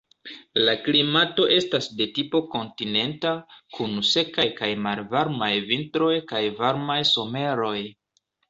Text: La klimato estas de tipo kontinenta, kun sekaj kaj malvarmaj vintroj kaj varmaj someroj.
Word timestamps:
La 0.59 0.73
klimato 0.85 1.43
estas 1.57 1.89
de 1.99 2.07
tipo 2.15 2.41
kontinenta, 2.55 3.35
kun 3.77 3.93
sekaj 4.15 4.47
kaj 4.63 4.71
malvarmaj 4.89 5.53
vintroj 5.69 6.11
kaj 6.33 6.45
varmaj 6.65 7.01
someroj. 7.15 7.77